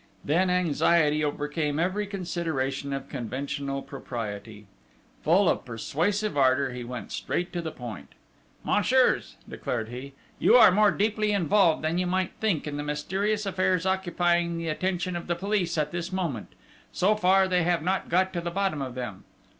Then 0.25 0.49
anxiety 0.49 1.23
overcame 1.23 1.77
every 1.77 2.07
consideration 2.07 2.91
of 2.91 3.07
conventional 3.07 3.83
propriety. 3.83 4.65
Full 5.21 5.47
of 5.47 5.63
persuasive 5.63 6.35
ardour, 6.35 6.71
he 6.71 6.83
went 6.83 7.11
straight 7.11 7.53
to 7.53 7.61
the 7.61 7.69
point. 7.71 8.13
"Messieurs," 8.65 9.35
declared 9.47 9.89
he, 9.89 10.13
"you 10.39 10.55
are 10.55 10.71
more 10.71 10.89
deeply 10.89 11.33
involved 11.33 11.83
than 11.83 11.99
you 11.99 12.07
might 12.07 12.31
think 12.39 12.65
in 12.65 12.77
the 12.77 12.83
mysterious 12.83 13.45
affairs 13.45 13.85
occupying 13.85 14.57
the 14.57 14.69
attention 14.69 15.15
of 15.15 15.27
the 15.27 15.35
police 15.35 15.77
at 15.77 15.91
this 15.91 16.11
moment. 16.11 16.47
So 16.91 17.13
far, 17.15 17.47
they 17.47 17.61
have 17.61 17.83
not 17.83 18.09
got 18.09 18.33
to 18.33 18.41
the 18.41 18.49
bottom 18.49 18.81
of 18.81 18.95
them. 18.95 19.23